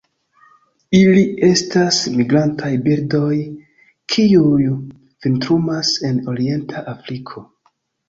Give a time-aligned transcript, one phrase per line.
[0.99, 3.31] Ili estas migrantaj birdoj,
[4.17, 7.51] kiuj vintrumas en orienta Afriko.